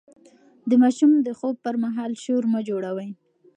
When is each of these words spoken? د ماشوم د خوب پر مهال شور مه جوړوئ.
د 0.69 0.71
ماشوم 0.81 1.11
د 1.27 1.29
خوب 1.39 1.55
پر 1.65 1.75
مهال 1.83 2.11
شور 2.23 2.43
مه 2.53 2.59
جوړوئ. 2.69 3.09